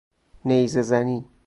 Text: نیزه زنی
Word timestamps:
نیزه 0.45 0.81
زنی 0.81 1.25